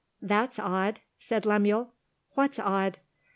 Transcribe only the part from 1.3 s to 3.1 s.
Lemuel. "What's odd?"